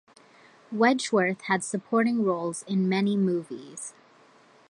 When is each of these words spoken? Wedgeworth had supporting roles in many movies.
Wedgeworth 0.73 1.43
had 1.43 1.63
supporting 1.63 2.25
roles 2.25 2.63
in 2.63 2.89
many 2.89 3.15
movies. 3.15 3.93